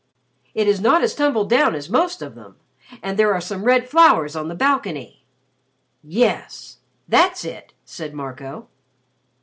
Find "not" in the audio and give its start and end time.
0.81-1.03